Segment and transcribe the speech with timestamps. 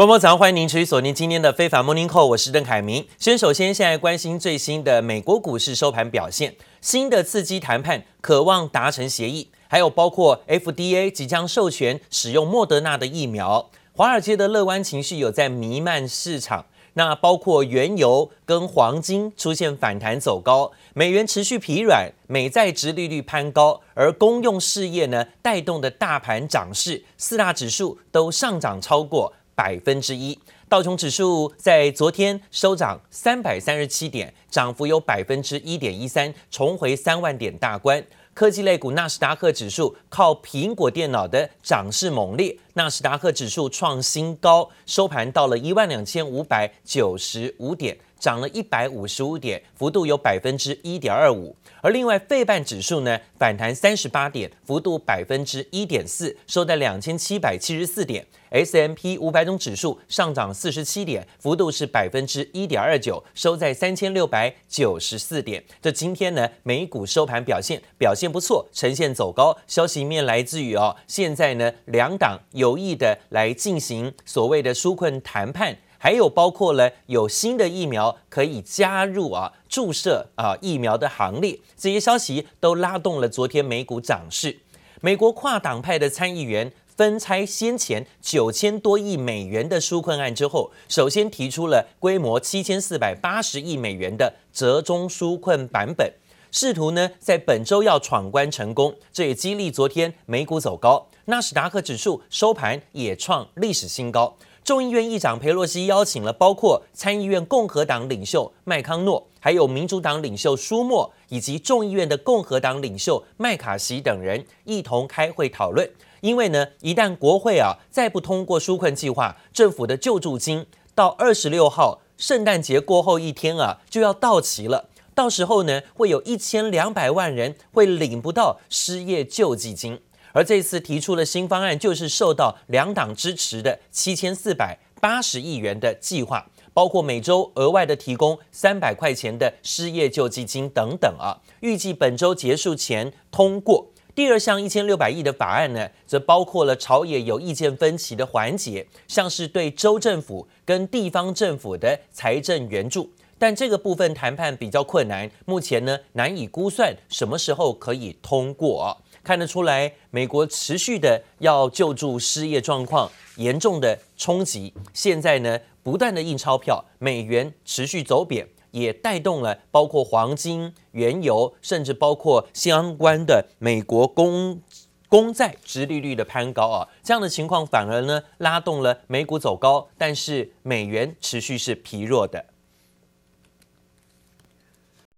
[0.00, 3.06] 观众早上，欢迎您持续锁定今天的非凡 Morning Call，我是邓凯明。
[3.18, 16.64] 先首先现在关心最新的美国股市收盘表现，新的刺激谈判渴望达成协议，还有包括 FDA 即将授权使用莫德纳的疫苗，华尔街的乐观情绪有在弥漫市场。
[16.94, 29.32] 那包括原油跟黄金出现反弹走高，美元持续疲软，美债殖利率攀高，而公用事业呢带动的大盘涨势，四大指数都上涨超过。
[29.60, 30.38] 百分之一，
[30.70, 38.04] 道琼指数在昨天收涨三百三十七点，涨幅有百分之一点一三，重回三万点大关。
[38.32, 51.54] 科技类股纳斯达克指数靠苹果电脑的涨势猛烈，纳斯达克指数创新高，收盘到了一万两千五百九十五点，涨了一百五十五点，幅度有百分之一点二五。
[51.82, 58.24] 而另外，费半指数呢反弹三十八点，幅度百分之一点四，收在两千七百七十四点。
[58.50, 65.64] S M P 五百种指数上涨四十七点，幅度是百分之一点二九，收在三千六百九十四点。
[65.82, 69.56] 这今天呢，美股收盘表现表现不错，呈现走高。
[69.66, 75.76] 消息面来自于哦，现在呢，两党有意的来进行所谓的纾困谈判。
[76.02, 84.60] 还有包括了有新的疫苗可以加入啊注射啊疫苗的行列，这些消息都拉动了昨天美股涨势。
[85.02, 96.12] 美国跨党派的参议员分拆先前九千多亿美元的纾困案之后，首先提出了规模七千四百八十亿美元的折中纾困版本，
[96.52, 98.94] 试图呢在本周要闯关成功。
[99.10, 104.36] 这也激励昨天美股走高，纳斯达克指数收盘也创历史新高。
[104.62, 115.90] 众议院议长佩洛西邀请了包括参议院共和党领袖麦康诺，还有民主党领袖舒默，以及众议院的共和党领袖麦卡锡等人一同开会讨论。
[116.20, 129.98] 因为呢，一旦国会啊再不通过纾困计划，政府的救助金到二十六号圣诞节过后一天啊就要到期了，到时候呢会有一千两百万人会领不到失业救济金。
[130.32, 141.40] 而这次提出的新方案，就是受到两党支持的七千四百八十亿元的计划，包括每周额外的提供三百块钱的失业救济金等等啊。
[141.60, 143.88] 预计本周结束前通过。
[144.12, 159.00] 第二项一千六百亿的法案呢，则包括了朝野有意见分歧的环节，像是对州政府跟地方政府的财政援助，但这个部分谈判比较困难，目前呢难以估算什么时候可以通过。
[159.22, 174.60] 看得出来，美国持续的要救助失业状况严重的冲击，现在呢不断的印钞票，美元持续走贬，也带动了包括黄金、原油，甚至包括相关的美国公
[175.08, 182.44] 公债殖利率的攀高啊，这样的情况反而呢拉动了美股走高，但是美元持续是疲弱的。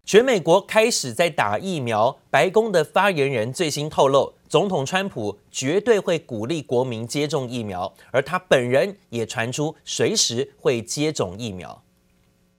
[0.04, 11.82] 全美国开始在打疫苗，白宫的发言人最新透露，总统川普绝对会鼓励国民接种疫苗，而他本人也传出随时会接种疫苗。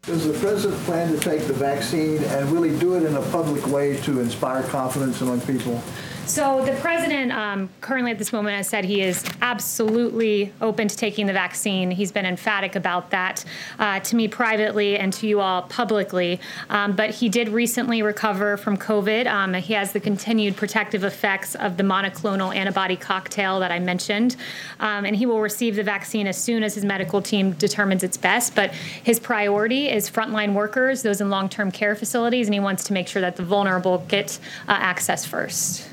[0.08, 3.68] Does the president plan to take the vaccine and really do it in a public
[3.70, 5.80] way to inspire confidence among people?
[6.26, 10.96] So the president um, currently at this moment has said he is absolutely open to
[10.96, 11.92] taking the vaccine.
[11.92, 13.44] He's been emphatic about that
[13.78, 16.40] uh, to me privately and to you all publicly.
[16.70, 19.28] Um, but he did recently recover from COVID.
[19.28, 24.38] Um, he has the continued protective effects of the monoclonal antibody cocktail that I mentioned.
[24.80, 28.18] Um, and he will receive the vaccine as soon as his medical team determines it's
[28.18, 28.56] best.
[28.56, 32.86] But his priority is frontline workers, those in long term care facilities, and he wants
[32.86, 35.93] to make sure that the vulnerable get uh, access first.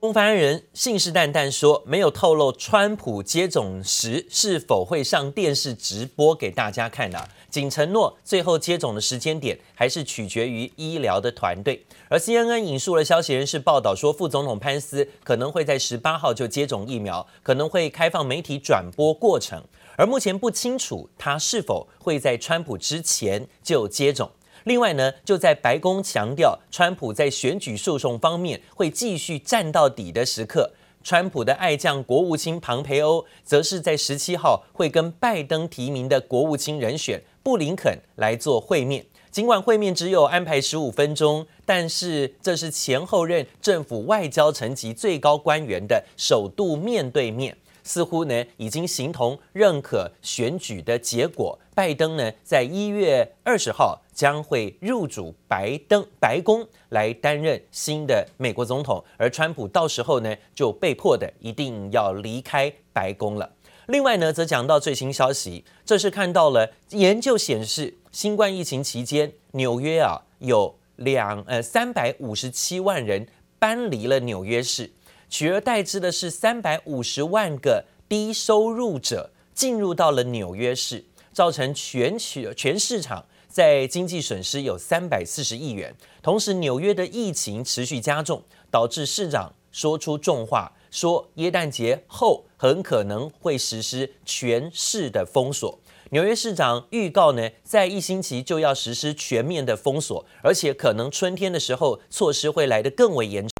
[0.00, 11.84] 公发人信誓旦旦说，没有透露川普接种时是否会上电视直播给大家看的，仅承诺最后接种的时间点还是取决于医疗的团队。
[12.08, 19.62] 而 CNN 引述了消息人士报道说，副总统潘斯可能会在十八号就接种疫苗，可能会开放媒体转播过程，
[19.96, 24.30] 而目前不清楚他是否会在川普之前就接种。
[24.64, 30.72] 另外呢，就在白宫强调川普在选举诉讼方面会继续战到底的时刻，
[31.02, 39.06] 川普的爱将国务卿庞培欧则是在十七号会跟拜登提名的国务卿人选布林肯来做会面。
[39.30, 47.56] 尽管会面只有安排十五分钟，但是这是前后任政府外交层级最高官员的首度面对面。
[47.82, 51.58] 似乎呢已经形同认可选举的结果。
[51.74, 63.50] 拜登呢在一月二十号将会入主白登白宫来担任新的美国总统，而川普到时候呢就被迫的一定要离开白宫了。
[63.86, 73.26] 另外呢，则讲到最新消息，这是看到了研究显示，新冠疫情期间，纽约啊有两呃三百五十七万人
[73.58, 74.92] 搬离了纽约市，
[75.30, 85.94] 取而代之的是三百五十万个低收入者进入到了纽约市，造成全区全市场在经济损失有三百四十亿元。
[86.22, 90.72] 同时，纽约的疫情持续加重，导致市长说出重话。
[90.90, 95.78] 说耶诞节后很可能会实施全市的封锁。
[96.10, 103.50] 纽约市长预告呢，在一星期就要实施全面的封锁，而且可能春天的时候措施会来得更为严重！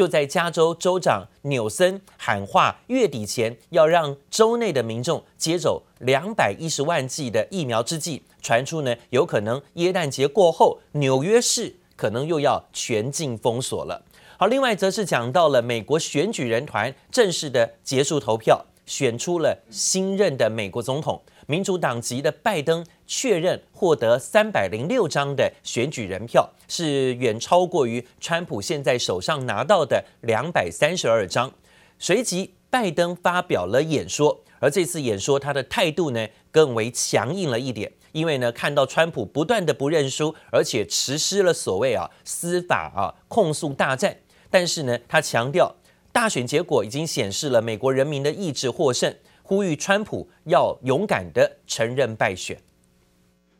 [0.00, 14.02] 就在加州州长纽森喊话月底前要让州内的民众接走两百一十万剂的疫苗之际，传出呢有可能耶诞节过后纽约市可能又要全境封锁了。
[14.38, 21.20] 好，另外则是讲到了美国选举人团正式的结束投票，选出了新任的美国总统。
[21.50, 31.52] 民主党籍的拜登确认获得三百零六张的选举人票，是远超过于川普现在手上拿到的两百三十二张。
[31.98, 37.90] 随即，拜登发表了演说，而这次演说他的态度呢更为强硬了一点。
[38.12, 44.16] 因为呢，看到川普不断的不认输，而且实施了所谓啊司法啊控诉大战。
[44.48, 45.74] 但是呢，他强调，
[46.12, 49.12] 大选结果已经显示了美国人民的意志获胜，
[49.50, 52.56] 呼吁川普要勇敢地承认败选。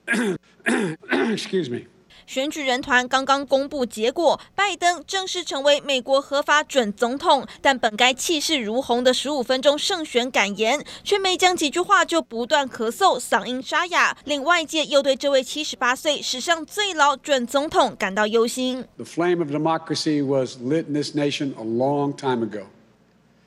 [0.65, 1.89] Excuse me.
[2.29, 7.45] 选举人团刚刚公布结果，拜登正式成为美国合法准总统。
[7.61, 18.85] 但本该气势如虹的十五分钟胜选感言，却没讲几句话就不断咳嗽，嗓音沙哑，令外界又对这位七十八岁史上最老准总统感到忧心。
[18.97, 22.67] The flame of democracy was lit in this nation a long time ago,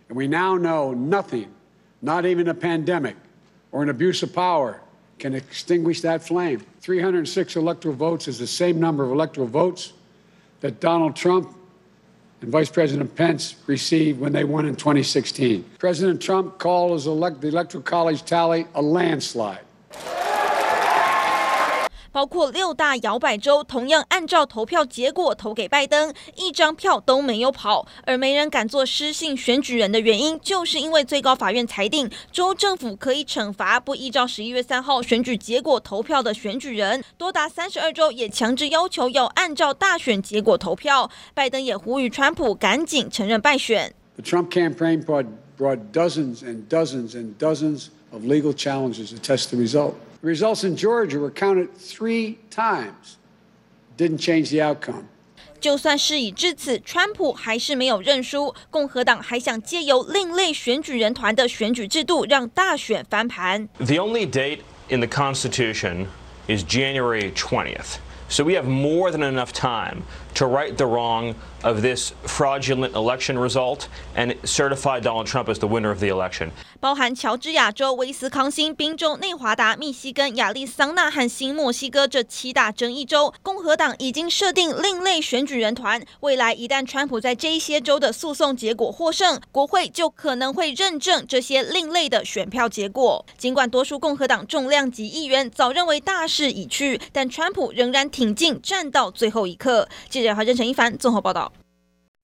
[0.10, 1.48] and we now know nothing,
[2.04, 3.16] not even a pandemic
[3.72, 4.82] or an abuse of power.
[5.20, 6.62] Can extinguish that flame.
[6.82, 9.94] 306 electoral votes is the same number of electoral votes
[10.60, 11.56] that Donald Trump
[12.42, 15.64] and Vice President Pence received when they won in 2016.
[15.80, 19.62] President Trump called elect- the Electoral College tally a landslide.
[22.14, 27.88] 包括六大摇摆州同样按照投票结果投给拜登，一张票都没有跑。
[28.06, 37.04] 而没人敢做失信选举人的原因，就是因为最高法院裁定，州政府可以惩罚不依照十一月三号选举结果投票的选举人。
[37.18, 41.10] 多达三十二州也强制要求要按照大选结果投票。
[41.34, 43.92] 拜登也呼吁川普赶紧承认败选。
[44.18, 45.26] The Trump campaign brought,
[45.58, 49.94] brought dozens and dozens and dozens of legal challenges to test the result.
[50.23, 53.17] The results in Georgia were counted three times.
[53.97, 55.05] Didn't change the outcome.
[55.61, 58.55] 就算事已至此，川普还是没有认输。
[58.71, 63.69] 共和党还想借由另类选举人团的选举制度，让大选翻盘。
[63.79, 66.07] The only date in the Constitution
[66.47, 67.97] is January 20th.
[68.29, 70.03] So we have more than enough time
[70.36, 75.68] to right the wrong of this fraudulent election result and certify Donald Trump as the
[75.68, 76.50] winner of the election.
[76.82, 86.04] 包含乔治亚州、威斯康星、宾州、内华达、密西根、亚利桑那和新墨西哥这七大争议州，共和党已经设定另类选举人团。
[86.20, 93.26] 未来一旦川普在这些州的诉讼结果获胜，国会就可能会认证这些另类的选票结果。
[93.38, 99.88] 尽管多数共和党重量级议员早认为大势已去，但川普仍然挺进，战到最后一刻。
[100.24, 101.52] 者华珍、陈一凡综合报道。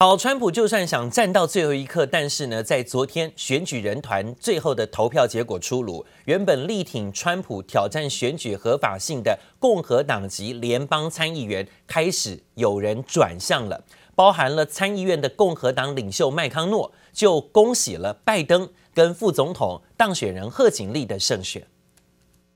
[0.01, 13.83] 好，川普就算想站到最后一刻，但是呢，在昨天选举人团最后的投票结果出炉，原本力挺川普挑战选举合法性的共和党籍联邦参议员开始有人转向了，
[14.15, 21.67] 包含了参议院的共和党领袖麦康诺就恭喜了拜登跟副总统当选人贺锦丽的胜选。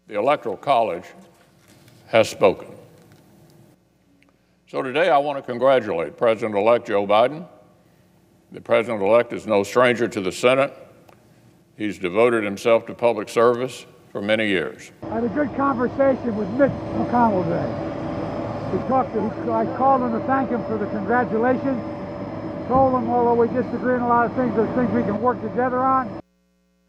[0.08, 1.08] The Electoral College
[2.10, 2.68] has spoken.
[4.74, 7.48] So today I want to congratulate President elect Joe Biden.
[8.52, 10.76] The president elect is no stranger to the Senate.
[11.78, 14.92] He's devoted himself to public service for many years.
[15.04, 18.76] I had a good conversation with Mitch McConnell today.
[18.76, 21.80] We talked to, I called him to thank him for the congratulations.
[22.68, 25.40] Told him, although we disagree on a lot of things, there's things we can work
[25.44, 26.23] together on.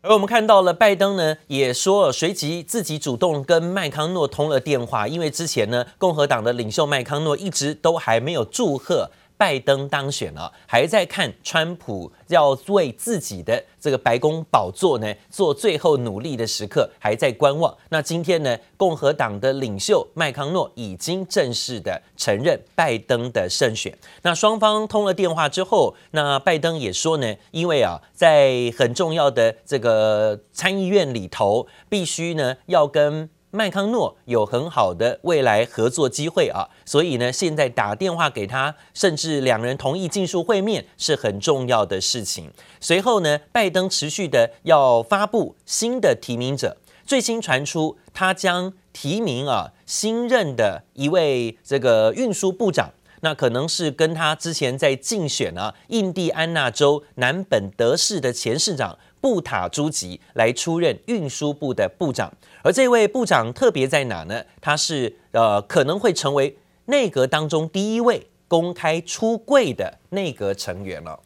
[0.07, 17.77] 而我们看到了拜登呢，也说随即自己主动跟麦康诺通了电话，因为之前呢，共和党的领袖麦康诺一直都还没有祝贺拜登当选了，还在看川普要为自己的这个白宫宝座呢做最后努力的时刻，还在观望。
[17.91, 23.97] 那今天呢，共和党的领袖麦康诺已经正式的承认拜登的胜选。
[24.23, 33.29] 那双方通了电话之后，那拜登也说呢，因为啊，在很重要的这个参议院里头，必须呢要跟。
[33.55, 42.51] 麦康诺有很好的未来合作机会啊，所以呢，现在打电话给他，甚至两人同意技术会面是很重要的事情。
[42.81, 62.31] 随后呢，拜登持续的要发布新的提名者，最新传出他将提名啊新任的一位这个运输部长，那可能是跟他之前在竞选啊印第安纳州南本德市的前市长布塔朱吉来出任运输部的部长。
[62.63, 64.45] 而这位部长特别在哪呢？
[64.61, 71.21] 他是呃可能会成为内阁当中第一位公开出柜的内阁成员了。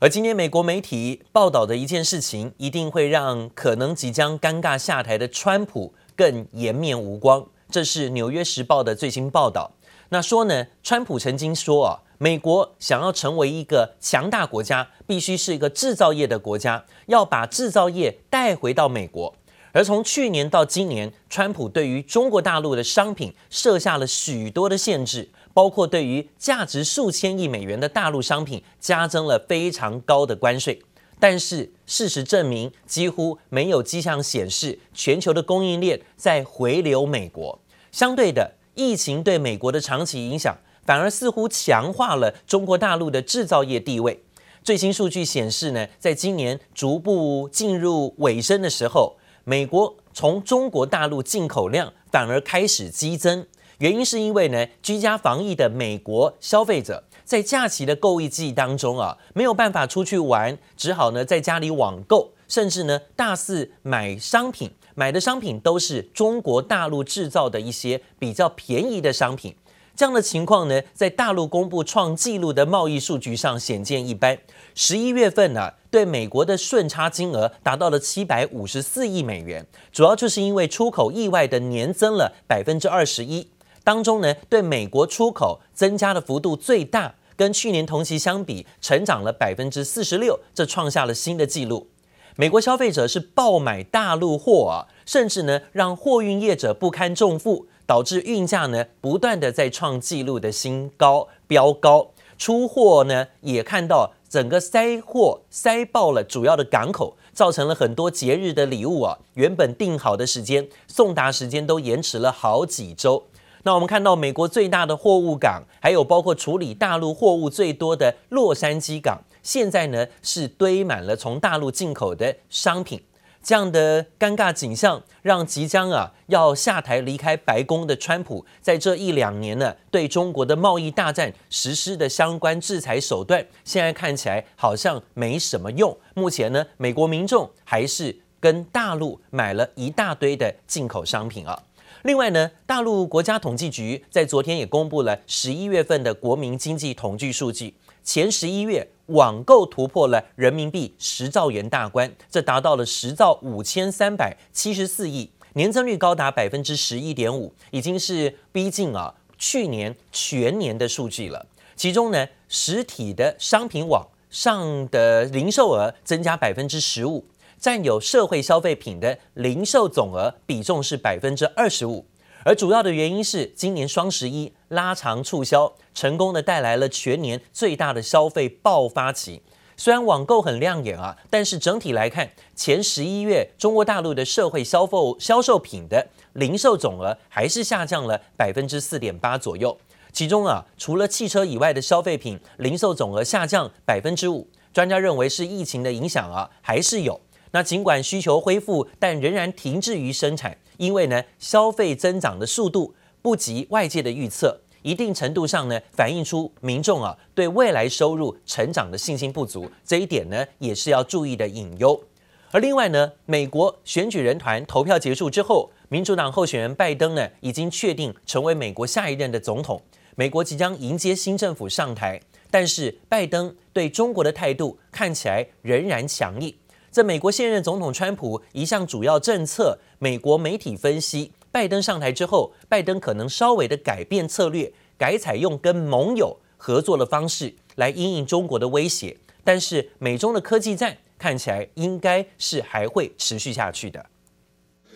[0.00, 7.46] 而今天美国媒体报道的一件事情，一定会让可能即将尴尬下台的川普更颜面无光。
[7.70, 9.72] 这是《纽约时报》的最新报道。
[10.10, 12.02] 那说呢，川普曾经说啊。
[12.22, 19.34] 美国想要成为一个强大国家，必须是一个制造业的国家，要把制造业带回到美国。
[19.72, 30.80] 而从去年到今年，川普对于中国大陆的商品设下了许多的限制，包括对于价值数千亿美元的大陆商品加征了非常高的关税。
[31.18, 37.58] 但是事实证明，几乎没有迹象显示全球的供应链在回流美国。
[37.90, 40.56] 相对的，疫情对美国的长期影响。
[40.84, 44.22] 反而似乎强化了中国大陆的制造业地位。
[44.64, 53.44] 最新数据显示呢，在今年逐步进入尾声的时候，美国从中国大陆进口量反而开始激增。
[53.78, 69.56] 原因是因为呢，居家防疫的美国消费者在假期的购物季当中啊，没有办法出去玩，只好呢在家里网购，甚至呢大肆买商品，买的商品都是中国大陆制造的一些比较便宜的商品。
[69.94, 74.38] 这样的情况呢，在大陆公布创纪录的贸易数据上显见一斑。
[74.74, 83.48] 十一月份呢、对美国的顺差金额达到了七百五十四亿美元，主要就是因为出口意外的年增了百分之二十一。
[83.84, 91.88] 当中呢，对美国出口增加的幅度最大，跟去年同期相比，成长了百分之四十六，这创下了新的纪录。
[92.36, 97.66] 美国消费者是爆买大陆货啊，甚至呢，让货运业者不堪重负。
[97.92, 102.08] 导致运价呢不断的在创纪录的新高，飙高，
[102.38, 113.24] 出货呢也看到整个塞货塞爆了主要的港口，造成了很多节日的礼物啊，原本定好的时间送达时间都延迟了好几周。
[113.64, 123.02] 那我们看到美国最大的货物港，还有包括处理大陆货物最多的洛杉矶港，现在呢是堆满了从大陆进口的商品。
[123.42, 135.96] 这样的尴尬景象，让即将啊要下台离开白宫的川普，在这一两年呢，对中国的贸易大战实施的相关制裁手段，现在看起来好像没什么用。
[136.14, 141.60] 目前呢，美国民众还是跟大陆买了一大堆的进口商品啊。
[142.02, 147.74] 另外呢，大陆国家统计局在昨天也公布了十一月份的国民经济统计数据。
[148.02, 161.46] 前十一月网购突破了人民币十兆元大关，这达到了十兆五千三百七十四亿，年增率高达百分之十一点五，已经是逼近啊去年全年的数据了。
[161.76, 167.24] 其中呢，实体的商品网上的零售额增加百分之十五，
[167.58, 172.06] 占有社会消费品的零售总额比重是百分之二十五。
[172.44, 179.42] 而主要的原因是，今年双十一拉长促销，成功的带来了全年最大的消费爆发期。
[179.76, 189.78] 虽然网购很亮眼啊，但是整体来看，前十一月中国大陆的社会消费销售品的零售总额还是下降了百分之四点八左右。
[190.12, 197.20] 其中啊，除了汽车以外的消费品零售总额下降百分之五，专家认为是疫情的影响啊，还是有。
[197.52, 200.56] 那尽管需求恢复，但仍然停滞于生产。
[200.76, 212.02] 因为呢，消费增长的速度不及外界的预测，一定程度上呢，反映出民众啊对未来收入成长的信心不足，这一点呢也是要注意的隐忧。
[212.50, 219.80] 而另外呢，美国选举人团投票结束之后，民主党候选人拜登呢已经确定成为美国下一任的总统，
[220.16, 226.54] 美国即将迎接新政府上台，但是拜登对中国的态度看起来仍然强硬。
[226.92, 244.04] 在美国现任总统川普一项主要政策，美国媒体分析，拜登上台之后，拜登可能稍微的改变策略，改采用跟盟友合作的方式来因应中国的威胁，但是美中的科技战看起来应该是还会持续下去的。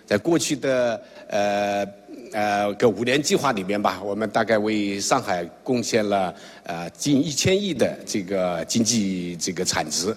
[0.05, 1.87] 在过去的呃
[2.35, 6.35] 呃个五年计划里面吧，我们大概为上海贡献了
[6.65, 10.15] 呃近一千亿的这个经济这个产值。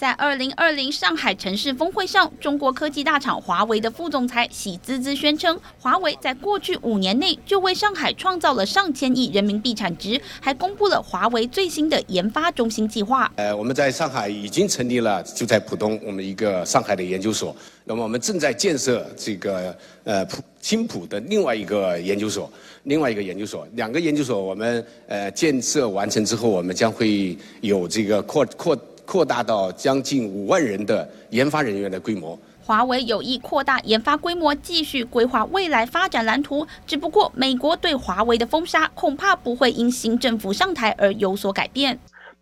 [0.00, 13.30] 在二零二零上海城市峰会上，中国科技大厂华为的副总裁喜滋滋宣称，华为在过去五年内就为上海创造了上千亿人民币产值，还公布了华为最新的研发中心计划。
[13.36, 17.54] 呃，我们在上海已经成立了，就在浦东，我们一个上海的研究所。
[17.84, 22.50] 那么我们正在建设这个呃浦青浦的另外一个研究所，
[22.84, 28.74] 另外一个研究所，两个研究所我们呃建设完成之后，我们将会有这个扩扩。
[29.10, 32.38] 扩大到将近五万人的研发人员的规模。
[32.62, 36.64] 华为有意扩大研发规模，继续规划未来发展蓝图。
[36.86, 41.98] 只不过，美国对华为的封杀恐怕不会因新政府上台而有所改变。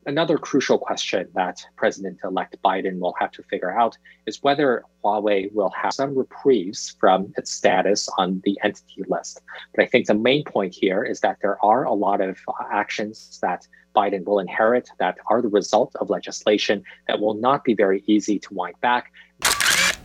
[0.09, 5.69] Another crucial question that President-elect Biden will have to figure out is whether Huawei will
[5.69, 9.43] have some reprieves from its status on the entity list.
[9.75, 12.53] But I think the main point here is that there are a lot of uh,
[12.73, 17.75] actions that Biden will inherit that are the result of legislation that will not be
[17.75, 19.58] very easy to wind back.《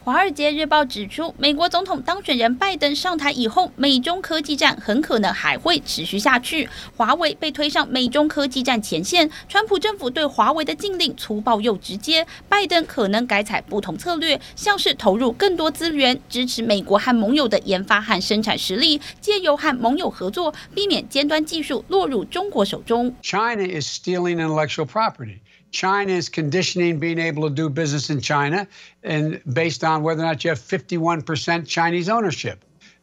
[0.06, 6.68] 华尔街日报》指出，美国总统当选人拜登上台以后，美中科技战很可能还会持续下去。
[6.98, 23.16] 华为被推上美中科技战前线，川普政府对华为的禁令粗暴又直接，拜登可能改采不同策略，像是投入更多资源，支持美国和盟友的研发和生产实力，借由和盟友合作，避免尖端技术落入中国手中。
[23.22, 25.38] China is stealing intellectual property.
[25.74, 28.68] China is conditioning being able to do business in China
[29.04, 32.60] and based on whether or not you have 51% Chinese ownership.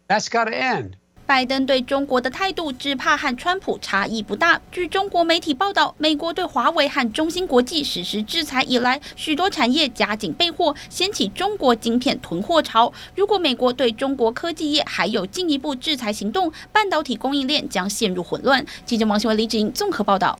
[0.08, 0.92] That's got to end.
[1.26, 4.60] 拜登对中国的态度只怕和川普差异不大。
[4.72, 12.92] 据中国媒体报道，美国对华为和中芯国际实施制裁以来，许多产业加紧备货，掀起中国晶片囤货潮。
[13.14, 18.66] 如果美国对中国科技业还有进一步制裁行动，半导体供应链将陷入混乱。
[18.84, 20.36] 记者王新文、李芷莹综合报道。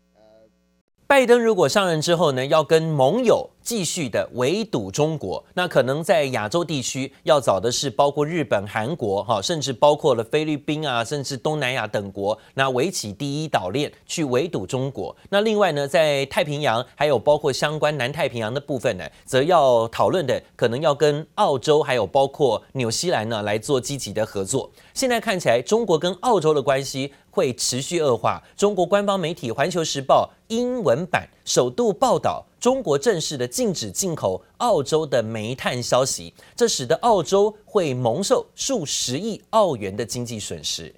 [1.10, 15.14] 拜登如果上任之后呢，要跟盟友继续的围堵中国，那可能在亚洲地区要找的是包括日本、韩国，哈，甚至包括了菲律宾啊，甚至东南亚等国，那围起第一岛链去围堵中国。
[15.28, 24.70] 那另外呢，在太平洋还有包括相关南太平洋的部分呢，则要讨论的可能要跟澳洲还有包括纽西兰呢来做积极的合作。
[24.94, 27.12] 现在看起来，中国跟澳洲的关系。
[27.32, 28.42] 会持续恶化。
[28.56, 40.94] 中国官方媒体《环球时报》英文版首度报道，中国正式的禁止进口澳洲的煤炭消息，这使得澳洲会蒙受数十亿澳元的经济损失。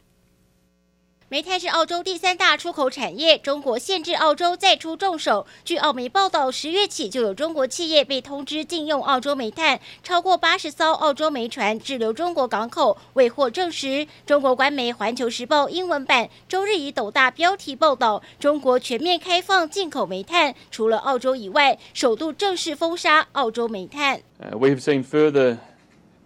[1.32, 5.46] 煤炭是澳洲第三大出口产业，中国限制澳洲再出重手。
[5.64, 14.06] 据澳媒报道，十月起就有中国企业被通知禁用澳洲煤炭，超过八十艘澳洲煤船滞留中国港口，未获证实。
[14.26, 24.20] 中国官媒《环球时报》英文版周日以斗大标题报道，中国全面开放进口煤炭，除了澳洲以外，首度正式封杀澳洲煤炭。
[24.38, 25.56] Uh, we have seen further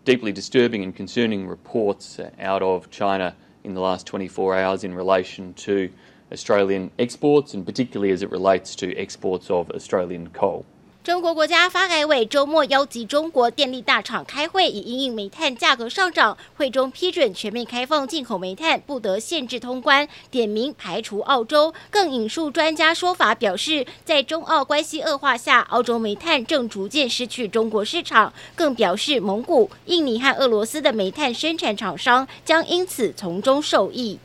[0.04, 3.34] deeply disturbing and concerning reports out of China.
[3.66, 5.90] In the last 24 hours in relation to
[6.32, 10.64] Australian exports, and particularly as it relates to exports of Australian coal.
[11.06, 16.36] 中国国家发改委周末邀集中国电力大厂开会，以因应煤炭价格上涨。
[16.56, 21.72] 会中批准全面开放进口煤炭，不得限制通关，点名排除澳洲。
[21.90, 28.32] 更引述专家说法，表示在中澳关系恶化下，澳洲煤炭正逐渐失去中国市场。
[28.56, 34.18] 更表示蒙古、印尼和俄罗斯的煤炭生产厂商将因此从中受益。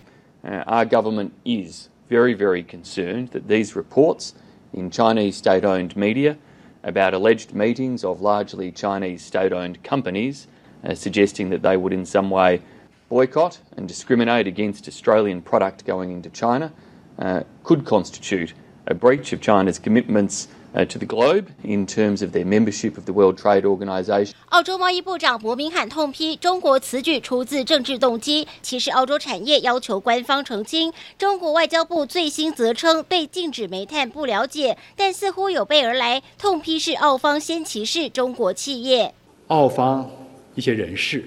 [0.43, 4.31] Our government is very, very concerned that these reports
[4.71, 6.37] in Chinese state-owned media
[6.83, 10.47] about alleged meetings of largely Chinese state-owned companies,
[10.83, 12.61] uh, suggesting that they would in some way
[13.09, 16.71] boycott and discriminate against Australian product going into China,
[17.19, 18.53] uh, could constitute
[18.87, 23.13] a breach of China's commitments to the globe in terms of their membership of the
[23.13, 24.33] World Trade Organization.
[24.49, 30.91] 澳洲贸易部长伯明翰痛批中国此举出自政治动机，其实澳洲产业要求官方澄清。
[31.17, 39.13] 中国外交部最新则称对禁止煤炭不了解，但似乎有备而来，痛批是澳方先歧视中国企业。
[39.47, 40.09] 澳方
[40.55, 41.25] 一些人士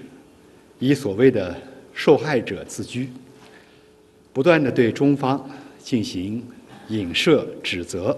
[0.79, 1.55] 以所谓的
[1.93, 3.11] 受害者自居，
[4.33, 6.43] 不断地对中方进行
[6.89, 8.17] 影射指责。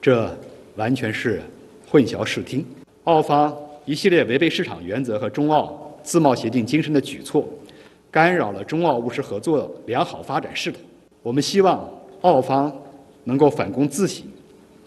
[0.00, 0.34] 这
[0.76, 1.42] 完全是
[1.90, 2.64] 混淆视听。
[3.04, 7.46] 澳方一系列违背市场原则和中澳自贸协定精神的举措，
[8.10, 10.78] 干扰了中澳务实合作良好发展势头。
[11.22, 11.86] 我们希望
[12.22, 12.72] 澳方
[13.24, 14.24] 能够反躬自省，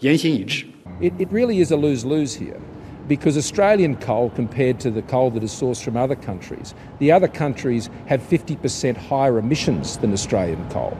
[0.00, 0.66] 言行一致。
[1.00, 2.58] It, it really is a lose-lose here.
[3.06, 7.28] Because Australian coal, compared to the coal that is sourced from other countries, the other
[7.28, 10.96] countries have 50% higher emissions than Australian coal.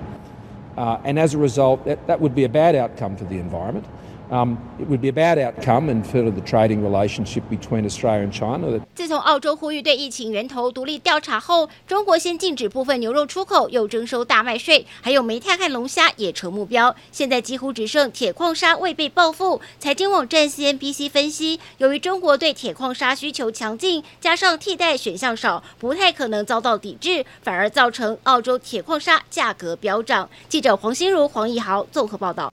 [0.77, 3.87] Uh, and as a result, that, that would be a bad outcome for the environment.
[4.31, 8.33] Um, it would be a bad outcome and for the trading relationship between Australia and
[8.33, 8.81] China.
[8.95, 16.95] 自从澳洲呼吁对疫情源头独立调查后，中国先禁止部分牛肉出口，又征收大麦税，还有煤炭和龙虾也成目标。
[17.13, 19.61] 现在几乎只剩铁矿砂未被报复。
[19.79, 30.29] 财经网站 CNBC 分析，由于中国对铁矿砂需求强劲，加上替代选项少，不太可能遭到抵制，反而造成澳洲铁矿砂价格飙涨。
[30.49, 32.51] 记者黄心如、黄义豪综合报道。